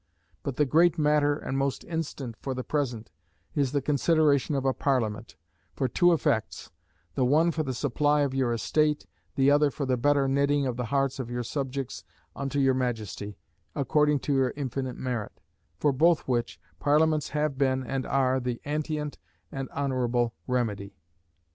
[0.41, 3.11] But the great matter and most instant for the present,
[3.53, 5.35] is the consideration of a Parliament,
[5.75, 6.71] for two effects:
[7.13, 10.75] the one for the supply of your estate, the other for the better knitting of
[10.75, 12.03] the hearts of your subjects
[12.35, 13.37] unto your Majesty,
[13.75, 15.39] according to your infinite merit;
[15.77, 19.19] for both which, Parliaments have been and are the antient
[19.51, 20.95] and honourable remedy.